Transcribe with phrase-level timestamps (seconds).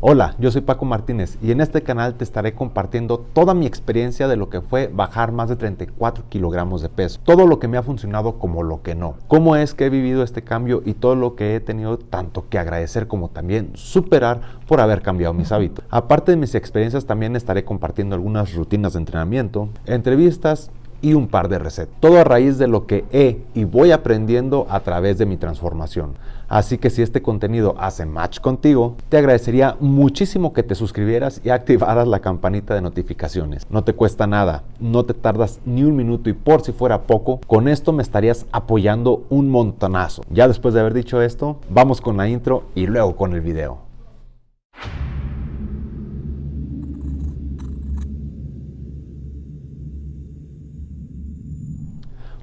[0.00, 4.28] Hola, yo soy Paco Martínez y en este canal te estaré compartiendo toda mi experiencia
[4.28, 7.78] de lo que fue bajar más de 34 kilogramos de peso, todo lo que me
[7.78, 11.16] ha funcionado como lo que no, cómo es que he vivido este cambio y todo
[11.16, 15.84] lo que he tenido tanto que agradecer como también superar por haber cambiado mis hábitos.
[15.90, 20.70] Aparte de mis experiencias también estaré compartiendo algunas rutinas de entrenamiento, entrevistas
[21.02, 21.94] y un par de recetas.
[22.00, 26.14] Todo a raíz de lo que he y voy aprendiendo a través de mi transformación.
[26.48, 31.50] Así que si este contenido hace match contigo, te agradecería muchísimo que te suscribieras y
[31.50, 33.66] activaras la campanita de notificaciones.
[33.68, 37.40] No te cuesta nada, no te tardas ni un minuto y por si fuera poco,
[37.46, 40.22] con esto me estarías apoyando un montonazo.
[40.30, 43.88] Ya después de haber dicho esto, vamos con la intro y luego con el video.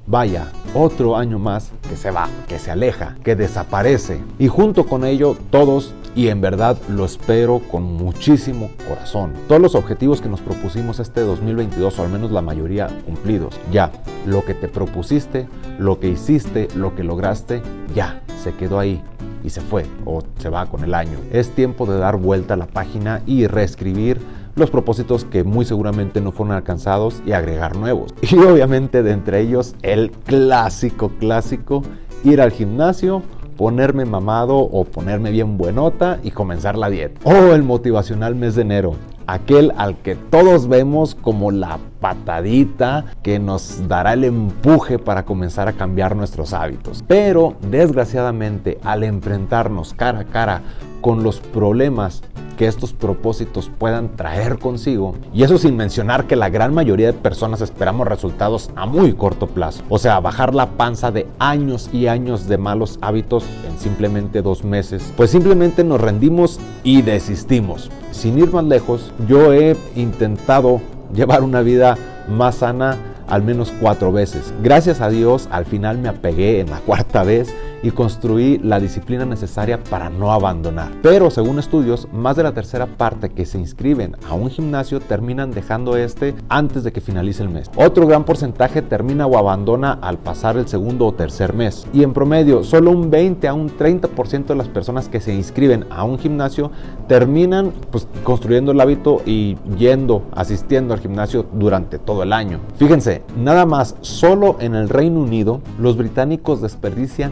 [0.08, 4.22] Vaya, otro año más que se va, que se aleja, que desaparece.
[4.38, 9.74] Y junto con ello todos, y en verdad lo espero con muchísimo corazón, todos los
[9.74, 13.60] objetivos que nos propusimos este 2022, o al menos la mayoría cumplidos.
[13.72, 13.92] Ya,
[14.28, 15.48] lo que te propusiste,
[15.80, 17.64] lo que hiciste, lo que lograste,
[17.96, 19.02] ya, se quedó ahí
[19.44, 21.18] y se fue o se va con el año.
[21.32, 24.20] Es tiempo de dar vuelta a la página y reescribir
[24.56, 28.14] los propósitos que muy seguramente no fueron alcanzados y agregar nuevos.
[28.22, 31.84] Y obviamente de entre ellos el clásico, clásico,
[32.24, 33.22] ir al gimnasio,
[33.56, 37.22] ponerme mamado o ponerme bien buenota y comenzar la dieta.
[37.24, 38.96] O el motivacional mes de enero,
[39.28, 45.68] aquel al que todos vemos como la patadita que nos dará el empuje para comenzar
[45.68, 47.04] a cambiar nuestros hábitos.
[47.08, 50.62] Pero desgraciadamente al enfrentarnos cara a cara
[51.06, 52.24] con los problemas
[52.58, 55.14] que estos propósitos puedan traer consigo.
[55.36, 59.46] Y eso sin mencionar que la gran mayoría de personas esperamos resultados a muy corto
[59.46, 59.84] plazo.
[59.88, 64.64] O sea, bajar la panza de años y años de malos hábitos en simplemente dos
[64.64, 65.14] meses.
[65.16, 67.92] Pues simplemente nos rendimos y desistimos.
[68.10, 70.82] Sin ir más lejos, yo he intentado
[71.14, 74.52] llevar una vida más sana al menos cuatro veces.
[74.64, 77.54] Gracias a Dios, al final me apegué en la cuarta vez
[77.86, 80.92] y construí la disciplina necesaria para no abandonar.
[81.04, 85.52] Pero según estudios, más de la tercera parte que se inscriben a un gimnasio terminan
[85.52, 87.70] dejando este antes de que finalice el mes.
[87.76, 91.86] Otro gran porcentaje termina o abandona al pasar el segundo o tercer mes.
[91.94, 95.86] Y en promedio, solo un 20 a un 30% de las personas que se inscriben
[95.92, 96.72] a un gimnasio
[97.08, 102.62] terminan pues, construyendo el hábito y yendo, asistiendo al gimnasio durante todo el año.
[102.78, 107.32] Fíjense, nada más, solo en el Reino Unido, los británicos desperdician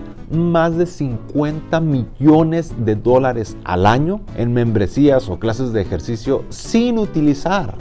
[0.52, 6.98] más de 50 millones de dólares al año en membresías o clases de ejercicio sin
[7.00, 7.76] utilizar.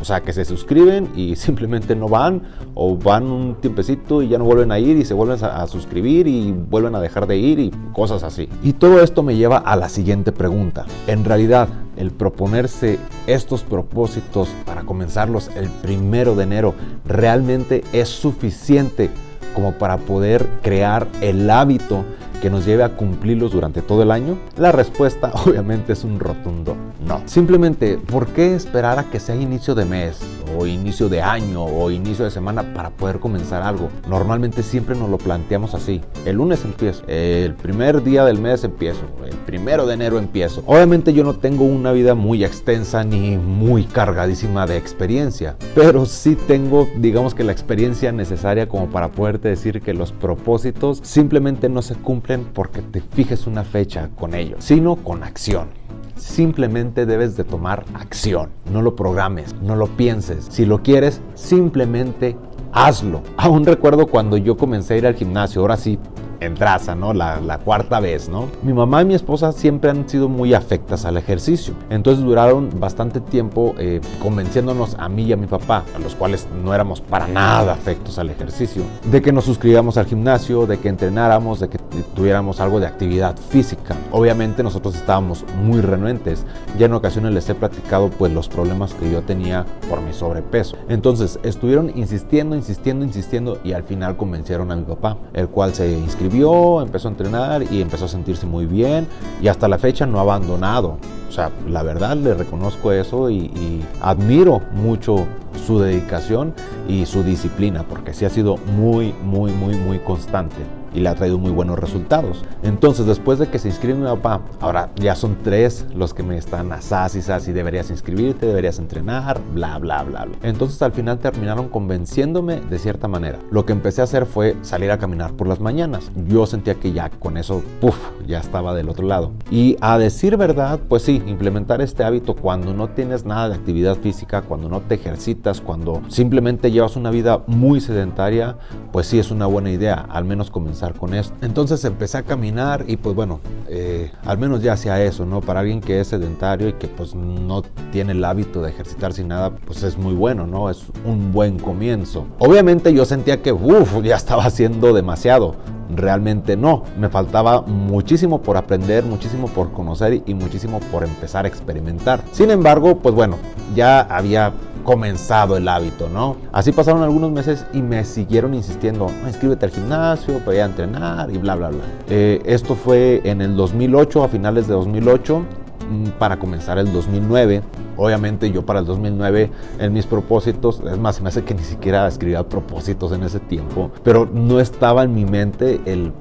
[0.00, 2.42] O sea, que se suscriben y simplemente no van
[2.74, 6.26] o van un tiempecito y ya no vuelven a ir y se vuelven a, suscribir
[6.26, 8.48] y vuelven a dejar de ir y cosas así.
[8.62, 10.86] Y todo esto me lleva a la siguiente pregunta.
[11.06, 16.74] En realidad, el proponerse estos propósitos para comenzarlos el primero de enero
[17.06, 19.10] realmente es suficiente
[19.56, 22.04] como para poder crear el hábito
[22.36, 24.38] que nos lleve a cumplirlos durante todo el año?
[24.56, 26.76] La respuesta obviamente es un rotundo
[27.06, 27.22] no.
[27.26, 30.18] Simplemente, ¿por qué esperar a que sea inicio de mes
[30.58, 33.90] o inicio de año o inicio de semana para poder comenzar algo?
[34.08, 36.00] Normalmente siempre nos lo planteamos así.
[36.24, 40.64] El lunes empiezo, el primer día del mes empiezo, el primero de enero empiezo.
[40.66, 46.36] Obviamente yo no tengo una vida muy extensa ni muy cargadísima de experiencia, pero sí
[46.48, 51.82] tengo, digamos que la experiencia necesaria como para poderte decir que los propósitos simplemente no
[51.82, 55.68] se cumplen porque te fijes una fecha con ellos, sino con acción.
[56.16, 58.50] Simplemente debes de tomar acción.
[58.72, 60.46] No lo programes, no lo pienses.
[60.50, 62.36] Si lo quieres, simplemente
[62.72, 63.22] hazlo.
[63.36, 65.98] Aún recuerdo cuando yo comencé a ir al gimnasio, ahora sí
[66.40, 67.12] en traza, ¿no?
[67.12, 68.48] La, cuarta vez, ¿no?
[68.62, 71.74] Mi mamá y mi esposa siempre han sido muy afectas al ejercicio.
[71.90, 76.46] Entonces duraron bastante tiempo eh, convenciéndonos a mí y a mi papá, a los cuales
[76.62, 80.88] no éramos para nada afectos al ejercicio, de que nos suscribíamos al gimnasio, de que
[80.88, 81.78] entrenáramos, de que
[82.14, 83.96] tuviéramos algo de actividad física.
[84.12, 86.44] Obviamente nosotros estábamos muy renuentes.
[86.78, 90.76] Ya en ocasiones les he platicado pues los problemas que yo tenía por mi sobrepeso.
[90.88, 95.90] Entonces estuvieron insistiendo, insistiendo, insistiendo y al final convencieron a mi papá, el cual se
[95.90, 99.06] inscribió vio, empezó a entrenar y empezó a sentirse muy bien
[99.40, 100.98] y hasta la fecha no ha abandonado.
[101.28, 105.26] O sea, la verdad le reconozco eso y, y admiro mucho
[105.66, 106.54] su dedicación
[106.88, 110.56] y su disciplina porque sí ha sido muy, muy, muy, muy constante.
[110.96, 112.42] Y le ha traído muy buenos resultados.
[112.62, 116.38] Entonces, después de que se inscribe mi papá, ahora ya son tres los que me
[116.38, 120.36] están asas y y deberías inscribirte, deberías entrenar, bla, bla, bla, bla.
[120.42, 123.38] Entonces, al final terminaron convenciéndome de cierta manera.
[123.50, 126.10] Lo que empecé a hacer fue salir a caminar por las mañanas.
[126.28, 127.96] Yo sentía que ya con eso, puff,
[128.26, 129.32] ya estaba del otro lado.
[129.50, 133.96] Y a decir verdad, pues sí, implementar este hábito cuando no tienes nada de actividad
[133.96, 138.56] física, cuando no te ejercitas, cuando simplemente llevas una vida muy sedentaria,
[138.92, 141.34] pues sí es una buena idea, al menos comenzar con esto.
[141.42, 145.40] Entonces empecé a caminar y pues bueno, eh, al menos ya hacía eso, ¿no?
[145.40, 147.62] Para alguien que es sedentario y que pues no
[147.92, 150.68] tiene el hábito de ejercitarse sin nada, pues es muy bueno, ¿no?
[150.70, 152.26] Es un buen comienzo.
[152.38, 155.56] Obviamente yo sentía que, uff, ya estaba haciendo demasiado.
[155.88, 161.48] Realmente no, me faltaba muchísimo por aprender, muchísimo por conocer y muchísimo por empezar a
[161.48, 162.22] experimentar.
[162.32, 163.38] Sin embargo, pues bueno,
[163.74, 164.52] ya había
[164.86, 166.36] comenzado el hábito, ¿no?
[166.52, 171.38] Así pasaron algunos meses y me siguieron insistiendo, inscríbete al gimnasio, voy a entrenar y
[171.38, 171.80] bla, bla, bla.
[172.08, 177.62] Eh, esto fue en el 2008, a finales de 2008 mm, para comenzar el 2009.
[177.96, 179.50] Obviamente yo para el 2009
[179.80, 183.90] en mis propósitos, es más, me hace que ni siquiera escribía propósitos en ese tiempo,
[184.04, 186.12] pero no estaba en mi mente el,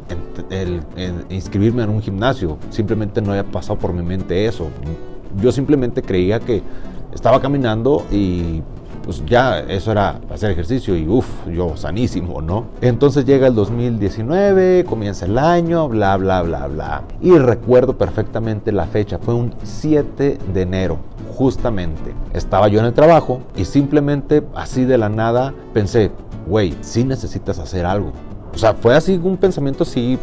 [0.49, 0.81] el
[1.29, 4.69] inscribirme en un gimnasio, simplemente no había pasado por mi mente eso.
[5.39, 6.63] Yo simplemente creía que
[7.15, 8.61] estaba caminando y
[9.03, 12.65] pues ya eso era hacer ejercicio y uff, yo sanísimo, ¿no?
[12.81, 17.03] Entonces llega el 2019, comienza el año, bla, bla, bla, bla.
[17.21, 20.97] Y recuerdo perfectamente la fecha, fue un 7 de enero,
[21.37, 22.13] justamente.
[22.33, 26.11] Estaba yo en el trabajo y simplemente así de la nada pensé,
[26.47, 28.11] güey, sí necesitas hacer algo.
[28.53, 30.17] O sea, fue así un pensamiento así,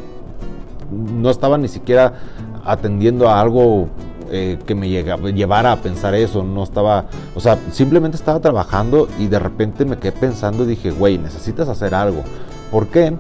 [0.91, 2.15] no estaba ni siquiera
[2.65, 3.89] atendiendo a algo
[4.33, 9.27] eh, que me llevara a pensar eso, no estaba, o sea, simplemente estaba trabajando y
[9.27, 12.23] de repente me quedé pensando y dije, güey, necesitas hacer algo.
[12.71, 13.15] ¿Por qué?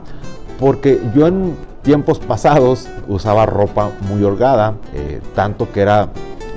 [0.58, 6.08] Porque yo en tiempos pasados usaba ropa muy holgada, eh, tanto que era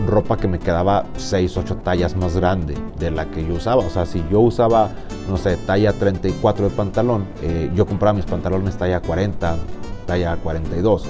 [0.07, 3.84] ropa que me quedaba 6, 8 tallas más grande de la que yo usaba.
[3.84, 4.90] O sea, si yo usaba,
[5.30, 9.57] no sé, talla 34 de pantalón, eh, yo compraba mis pantalones talla 40,
[10.06, 11.07] talla 42,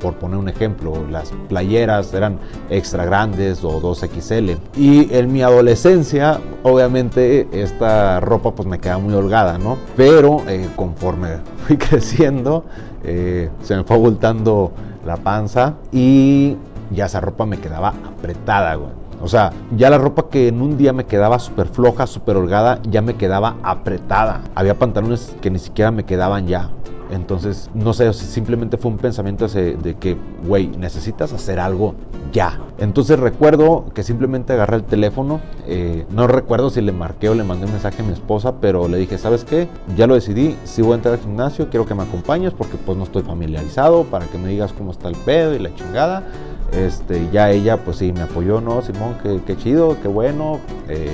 [0.00, 0.94] por, poner un ejemplo.
[1.10, 2.38] Las playeras eran
[2.70, 4.58] extra grandes o 2XL.
[4.76, 9.78] Y en mi adolescencia, obviamente, esta ropa pues me quedaba muy holgada, ¿no?
[9.96, 12.64] Pero eh, conforme fui creciendo,
[13.04, 14.72] eh, se me fue abultando
[15.04, 16.56] la panza y
[16.90, 18.98] ya esa ropa me quedaba apretada, güey.
[19.20, 22.80] O sea, ya la ropa que en un día me quedaba súper floja, súper holgada,
[22.88, 24.42] ya me quedaba apretada.
[24.54, 26.70] Había pantalones que ni siquiera me quedaban ya.
[27.10, 30.16] Entonces, no sé, simplemente fue un pensamiento de que,
[30.46, 31.94] güey, necesitas hacer algo
[32.32, 32.60] ya.
[32.78, 37.44] Entonces recuerdo que simplemente agarré el teléfono, eh, no recuerdo si le marqué o le
[37.44, 39.68] mandé un mensaje a mi esposa, pero le dije, ¿sabes qué?
[39.96, 42.96] Ya lo decidí, si voy a entrar al gimnasio, quiero que me acompañes porque pues
[42.98, 46.24] no estoy familiarizado, para que me digas cómo está el pedo y la chingada.
[46.72, 48.82] Este, ya ella pues sí me apoyó, ¿no?
[48.82, 49.16] Simón,
[49.46, 50.60] qué, chido, qué bueno.
[50.88, 51.10] Eh,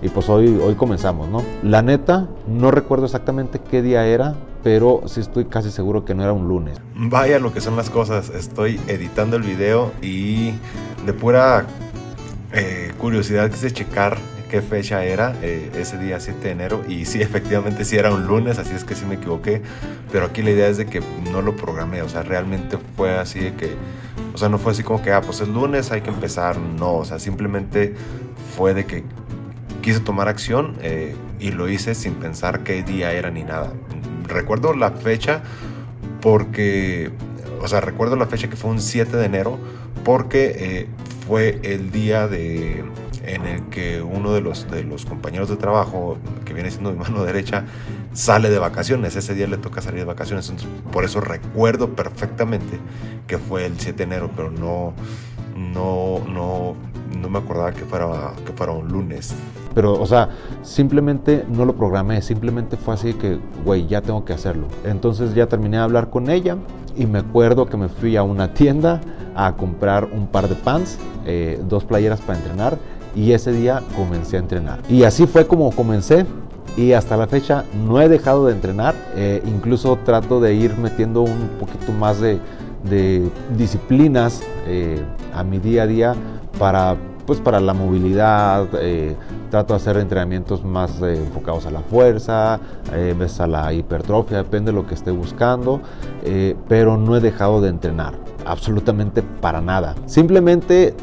[0.00, 1.42] y pues hoy, hoy comenzamos, ¿no?
[1.62, 6.22] La neta, no recuerdo exactamente qué día era, pero sí estoy casi seguro que no
[6.22, 6.80] era un lunes.
[6.94, 10.52] Vaya lo que son las cosas, estoy editando el video y
[11.04, 11.66] de pura
[12.52, 14.18] eh, curiosidad quise checar
[14.52, 18.26] qué fecha era eh, ese día 7 de enero y sí, efectivamente sí era un
[18.26, 19.62] lunes, así es que sí me equivoqué,
[20.12, 21.00] pero aquí la idea es de que
[21.32, 23.70] no lo programé, o sea, realmente fue así de que,
[24.34, 26.96] o sea, no fue así como que, ah, pues es lunes, hay que empezar, no,
[26.96, 27.94] o sea, simplemente
[28.54, 29.04] fue de que
[29.80, 33.72] quise tomar acción eh, y lo hice sin pensar qué día era ni nada
[34.32, 35.42] recuerdo la fecha
[36.20, 37.10] porque,
[37.60, 39.58] o sea, recuerdo la fecha que fue un 7 de enero
[40.04, 40.86] porque eh,
[41.26, 42.84] fue el día de,
[43.24, 46.98] en el que uno de los, de los compañeros de trabajo, que viene siendo mi
[47.02, 47.64] mano derecha,
[48.12, 49.16] sale de vacaciones.
[49.16, 50.52] Ese día le toca salir de vacaciones.
[50.92, 52.78] por eso recuerdo perfectamente
[53.26, 54.94] que fue el 7 de enero, pero no,
[55.56, 56.76] no, no,
[57.18, 59.34] no me acordaba que fuera, que fuera un lunes.
[59.74, 60.28] Pero, o sea,
[60.62, 64.66] simplemente no lo programé, simplemente fue así que, güey, ya tengo que hacerlo.
[64.84, 66.56] Entonces ya terminé de hablar con ella
[66.96, 69.00] y me acuerdo que me fui a una tienda
[69.34, 72.78] a comprar un par de pants, eh, dos playeras para entrenar
[73.14, 74.80] y ese día comencé a entrenar.
[74.88, 76.26] Y así fue como comencé
[76.76, 81.22] y hasta la fecha no he dejado de entrenar, eh, incluso trato de ir metiendo
[81.22, 82.40] un poquito más de,
[83.56, 85.00] disciplinas eh,
[85.32, 86.14] a mi día a día
[86.58, 89.16] para pues para la movilidad, eh,
[89.50, 92.58] trato de hacer entrenamientos más eh, enfocados a la fuerza,
[92.92, 95.80] eh, a la hipertrofia, depende de lo que esté buscando,
[96.68, 98.14] pero no he dejado de entrenar,
[98.44, 99.94] absolutamente para nada.
[100.06, 100.94] Simplemente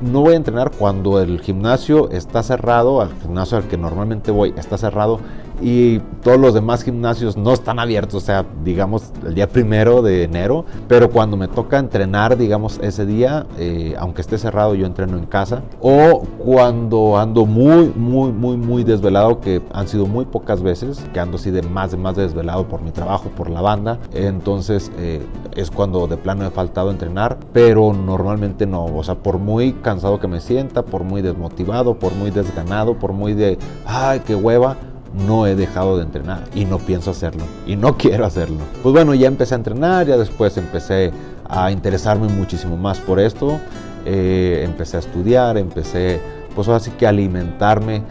[0.00, 4.54] no voy a entrenar cuando el gimnasio está cerrado, al gimnasio al que normalmente voy
[4.56, 5.20] está cerrado
[5.64, 10.24] y todos los demás gimnasios no están abiertos, o sea, digamos el día primero de
[10.24, 15.16] enero, pero cuando me toca entrenar, digamos ese día, eh, aunque esté cerrado, yo entreno
[15.16, 20.62] en casa, o cuando ando muy, muy, muy, muy desvelado, que han sido muy pocas
[20.62, 23.98] veces, que ando así de más, de más desvelado por mi trabajo, por la banda,
[24.12, 25.22] entonces eh,
[25.56, 30.20] es cuando de plano he faltado entrenar, pero normalmente no, o sea, por muy cansado
[30.20, 33.56] que me sienta, por muy desmotivado, por muy desganado, por muy de,
[33.86, 34.76] ay, qué hueva,
[35.14, 38.58] no he dejado de entrenar y no pienso hacerlo y no quiero hacerlo.
[38.82, 41.12] Pues bueno, ya empecé a entrenar, ya después empecé
[41.48, 43.58] a interesarme muchísimo más por esto,
[44.04, 46.20] eh, empecé a estudiar, empecé
[46.54, 48.02] pues así que alimentarme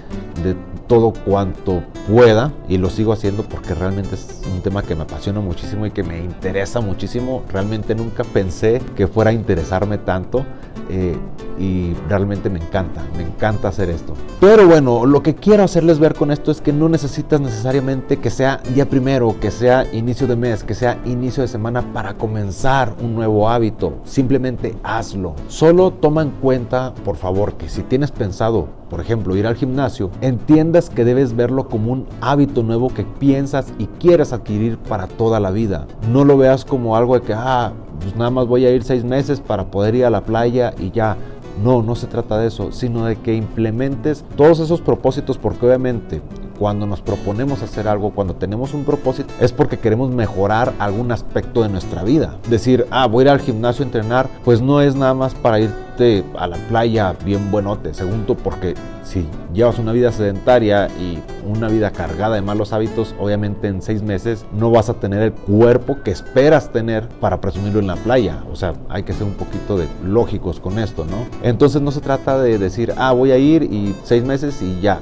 [0.43, 0.55] de
[0.87, 5.39] todo cuanto pueda y lo sigo haciendo porque realmente es un tema que me apasiona
[5.39, 7.43] muchísimo y que me interesa muchísimo.
[7.51, 10.45] Realmente nunca pensé que fuera a interesarme tanto
[10.89, 11.17] eh,
[11.59, 14.13] y realmente me encanta, me encanta hacer esto.
[14.39, 18.29] Pero bueno, lo que quiero hacerles ver con esto es que no necesitas necesariamente que
[18.29, 22.93] sea día primero, que sea inicio de mes, que sea inicio de semana para comenzar
[23.01, 23.99] un nuevo hábito.
[24.03, 25.35] Simplemente hazlo.
[25.47, 30.11] Solo toma en cuenta, por favor, que si tienes pensado, por ejemplo, ir al gimnasio,
[30.21, 35.39] entiendas que debes verlo como un hábito nuevo que piensas y quieres adquirir para toda
[35.39, 35.87] la vida.
[36.11, 39.03] No lo veas como algo de que, ah, pues nada más voy a ir seis
[39.03, 41.17] meses para poder ir a la playa y ya.
[41.63, 46.21] No, no se trata de eso, sino de que implementes todos esos propósitos porque obviamente
[46.57, 51.63] cuando nos proponemos hacer algo, cuando tenemos un propósito, es porque queremos mejorar algún aspecto
[51.63, 52.37] de nuestra vida.
[52.49, 55.59] Decir, ah, voy a ir al gimnasio a entrenar, pues no es nada más para
[55.59, 57.93] irte a la playa bien buenote.
[57.93, 63.67] Segundo, porque si llevas una vida sedentaria y una vida cargada de malos hábitos, obviamente
[63.67, 67.87] en seis meses no vas a tener el cuerpo que esperas tener para presumirlo en
[67.87, 68.43] la playa.
[68.51, 71.25] O sea, hay que ser un poquito de lógicos con esto, ¿no?
[71.43, 74.99] Entonces no se trata de decir, ah, voy a ir y seis meses y ya.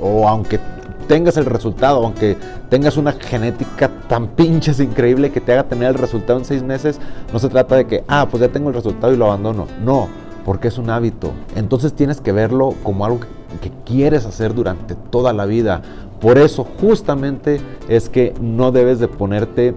[0.00, 0.60] O aunque
[1.08, 2.36] tengas el resultado, aunque
[2.68, 7.00] tengas una genética tan pinches increíble que te haga tener el resultado en seis meses,
[7.32, 9.66] no se trata de que, ah, pues ya tengo el resultado y lo abandono.
[9.84, 10.08] No,
[10.44, 11.32] porque es un hábito.
[11.56, 13.20] Entonces tienes que verlo como algo
[13.60, 15.82] que quieres hacer durante toda la vida.
[16.20, 19.74] Por eso justamente es que no debes de ponerte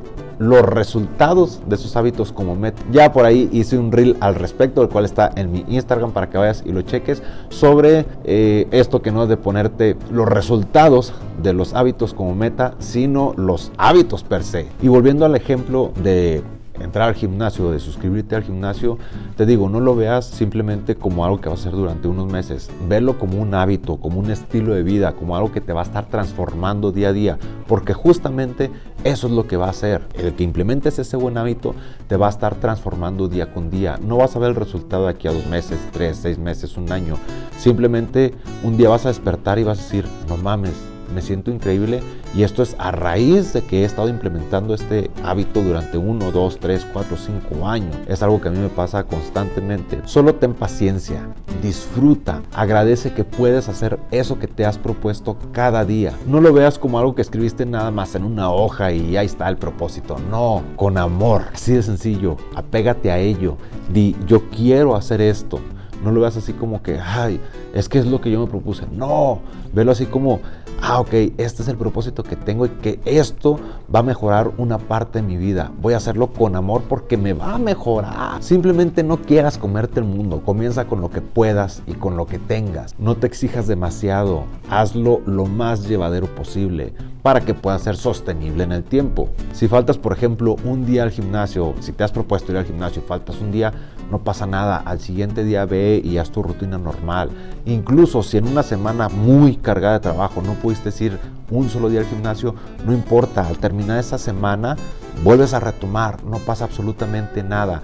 [0.48, 2.82] los resultados de sus hábitos como meta.
[2.92, 6.30] Ya por ahí hice un reel al respecto, el cual está en mi Instagram para
[6.30, 11.14] que vayas y lo cheques, sobre eh, esto que no es de ponerte los resultados
[11.42, 14.68] de los hábitos como meta, sino los hábitos per se.
[14.82, 16.44] Y volviendo al ejemplo de
[16.80, 18.98] entrar al gimnasio, de suscribirte al gimnasio,
[19.36, 22.70] te digo, no lo veas simplemente como algo que va a ser durante unos meses.
[22.88, 25.86] Verlo como un hábito, como un estilo de vida, como algo que te va a
[25.86, 27.38] estar transformando día a día,
[27.68, 28.72] porque justamente
[29.03, 30.01] eso es lo que va a hacer.
[30.13, 31.75] El que implementes ese buen hábito
[32.08, 34.00] te va a estar transformando día con día.
[34.01, 36.92] No vas a ver el resultado de aquí a dos meses, tres, seis meses, un
[36.92, 37.18] año.
[37.58, 42.01] Simplemente un día vas a despertar y vas a decir, no mames, me siento increíble
[42.36, 46.58] y esto es a raíz de que he estado implementando este hábito durante uno, dos,
[46.60, 47.96] tres, cuatro, cinco años.
[48.08, 50.01] Es algo que a mí me pasa constantemente.
[50.05, 51.27] Solo ten paciencia,
[51.62, 56.13] disfruta, agradece que puedes hacer eso que te has propuesto cada día.
[56.27, 59.48] No lo veas como algo que escribiste nada más en una hoja y ahí está
[59.50, 60.17] el propósito.
[60.29, 62.38] No, con amor, así de sencillo.
[62.55, 63.58] Apégate a ello.
[63.91, 65.60] Di, yo quiero hacer esto.
[66.03, 67.39] No lo veas así como que, ay,
[67.74, 68.86] es que es lo que yo me propuse.
[68.91, 69.39] No,
[69.74, 70.41] velo así como,
[70.84, 73.60] ah, ok, este es el propósito que tengo y que esto
[73.94, 75.72] va a mejorar una parte de mi vida.
[75.82, 78.44] Voy a hacerlo con amor porque me va a mejorar.
[78.44, 80.42] Simplemente no quieras comerte el mundo.
[80.44, 82.96] Comienza con lo que puedas y con lo que tengas.
[83.00, 84.44] No te exijas demasiado.
[84.70, 89.30] Hazlo lo más llevadero posible para que pueda ser sostenible en el tiempo.
[89.53, 93.01] Si faltas, por ejemplo, un día al gimnasio, si te has propuesto ir al gimnasio
[93.01, 93.74] y faltas un día,
[94.12, 94.77] no pasa nada.
[94.77, 97.30] Al siguiente día ve y haz tu rutina normal.
[97.65, 101.18] Incluso si en una semana muy cargada de trabajo no pudiste ir
[101.50, 103.48] un solo día al gimnasio, no importa.
[103.48, 104.75] Al terminar esa semana,
[105.24, 106.24] vuelves a retomar.
[106.25, 107.84] No pasa absolutamente nada.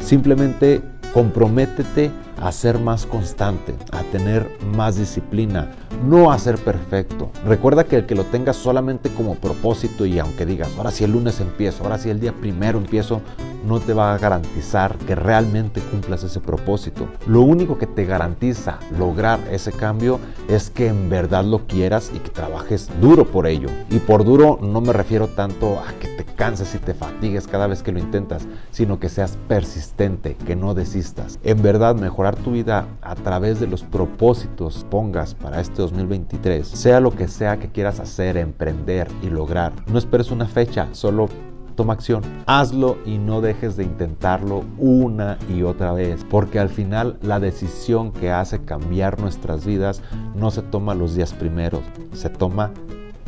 [0.00, 0.82] Simplemente
[1.14, 5.70] comprométete a ser más constante, a tener más disciplina,
[6.06, 7.30] no a ser perfecto.
[7.46, 11.12] Recuerda que el que lo tengas solamente como propósito y aunque digas, ahora si el
[11.12, 13.20] lunes empiezo, ahora si el día primero empiezo,
[13.66, 17.08] no te va a garantizar que realmente cumplas ese propósito.
[17.26, 20.18] Lo único que te garantiza lograr ese cambio
[20.48, 23.68] es que en verdad lo quieras y que trabajes duro por ello.
[23.90, 27.66] Y por duro no me refiero tanto a que te canses y te fatigues cada
[27.66, 31.38] vez que lo intentas, sino que seas persistente, que no desistas.
[31.42, 37.00] En verdad mejorar tu vida a través de los propósitos pongas para este 2023, sea
[37.00, 39.72] lo que sea que quieras hacer, emprender y lograr.
[39.86, 41.28] No esperes una fecha, solo
[41.80, 42.22] toma acción.
[42.46, 48.12] Hazlo y no dejes de intentarlo una y otra vez, porque al final la decisión
[48.12, 50.02] que hace cambiar nuestras vidas
[50.34, 51.80] no se toma los días primeros,
[52.12, 52.70] se toma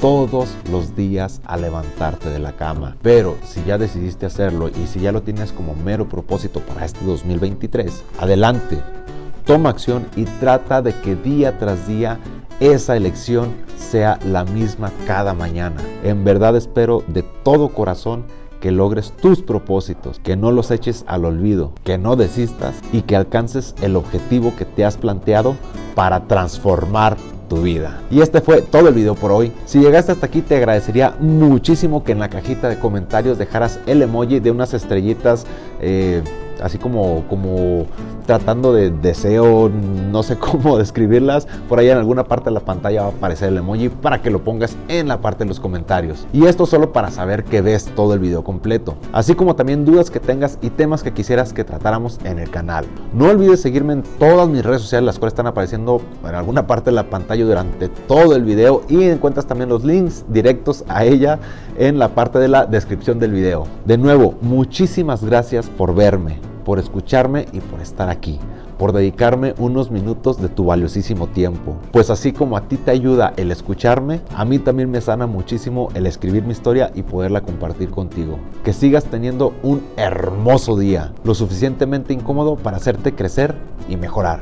[0.03, 2.97] todos los días a levantarte de la cama.
[3.03, 7.05] Pero si ya decidiste hacerlo y si ya lo tienes como mero propósito para este
[7.05, 8.81] 2023, adelante,
[9.47, 12.19] toma acción y trata de que día tras día
[12.59, 15.81] esa elección sea la misma cada mañana.
[16.03, 18.25] En verdad espero de todo corazón
[18.61, 23.15] que logres tus propósitos, que no los eches al olvido, que no desistas y que
[23.15, 25.55] alcances el objetivo que te has planteado
[25.95, 27.17] para transformar
[27.61, 28.01] vida.
[28.11, 29.53] Y este fue todo el video por hoy.
[29.67, 34.01] Si llegaste hasta aquí te agradecería muchísimo que en la cajita de comentarios dejaras el
[34.01, 35.45] emoji de unas estrellitas.
[35.81, 36.23] Eh,
[36.63, 37.87] así como, como
[38.27, 41.47] tratando de deseo, no sé cómo describirlas.
[41.69, 44.31] Por ahí en alguna parte de la pantalla va a aparecer el emoji para que
[44.31, 46.27] lo pongas en la parte de los comentarios.
[46.33, 48.95] Y esto solo para saber que ves todo el video completo.
[49.13, 52.85] Así como también dudas que tengas y temas que quisieras que tratáramos en el canal.
[53.13, 56.91] No olvides seguirme en todas mis redes sociales, las cuales están apareciendo en alguna parte
[56.91, 58.83] de la pantalla durante todo el video.
[58.89, 61.39] Y encuentras también los links directos a ella
[61.79, 63.67] en la parte de la descripción del video.
[63.85, 68.39] De nuevo, muchísimas gracias por verme por escucharme y por estar aquí,
[68.79, 71.77] por dedicarme unos minutos de tu valiosísimo tiempo.
[71.93, 75.89] Pues así como a ti te ayuda el escucharme, a mí también me sana muchísimo
[75.95, 78.39] el escribir mi historia y poderla compartir contigo.
[78.65, 83.55] Que sigas teniendo un hermoso día, lo suficientemente incómodo para hacerte crecer
[83.89, 84.41] y mejorar.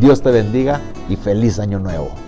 [0.00, 2.27] Dios te bendiga y feliz año nuevo.